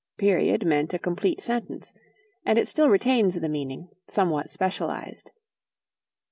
"Period" 0.17 0.65
meant 0.65 0.95
a 0.95 0.97
complete 0.97 1.39
sentence; 1.39 1.93
and 2.43 2.57
it 2.57 2.67
still 2.67 2.89
retains 2.89 3.35
the 3.39 3.47
meaning, 3.47 3.87
somewhat 4.07 4.49
specialized. 4.49 5.29